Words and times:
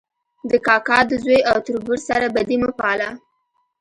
د 0.49 0.51
کاکا 0.67 0.97
د 1.09 1.11
زوی 1.23 1.39
او 1.49 1.57
تربور 1.65 1.99
سره 2.07 2.25
بدي 2.35 2.57
مه 2.61 2.69
پاله 2.79 3.09